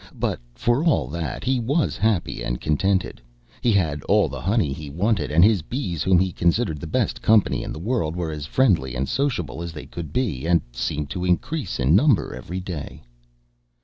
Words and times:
But, 0.17 0.39
for 0.55 0.83
all 0.83 1.05
that, 1.09 1.43
he 1.43 1.59
was 1.59 1.95
happy 1.95 2.41
and 2.43 2.59
contented; 2.59 3.21
he 3.61 3.71
had 3.71 4.01
all 4.05 4.27
the 4.29 4.41
honey 4.41 4.73
he 4.73 4.89
wanted, 4.89 5.29
and 5.29 5.43
his 5.43 5.61
bees, 5.61 6.01
whom 6.01 6.17
he 6.17 6.31
considered 6.31 6.79
the 6.79 6.87
best 6.87 7.21
company 7.21 7.61
in 7.61 7.71
the 7.71 7.77
world, 7.77 8.15
were 8.15 8.31
as 8.31 8.47
friendly 8.47 8.95
and 8.95 9.07
sociable 9.07 9.61
as 9.61 9.73
they 9.73 9.85
could 9.85 10.11
be, 10.11 10.47
and 10.47 10.63
seemed 10.71 11.11
to 11.11 11.23
increase 11.23 11.79
in 11.79 11.95
number 11.95 12.33
every 12.33 12.59
day. 12.59 13.03